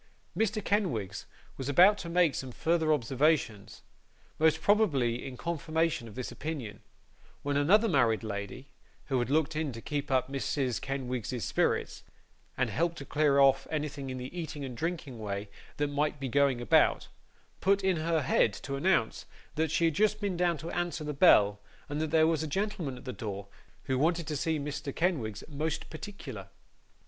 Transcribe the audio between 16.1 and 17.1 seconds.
be going about,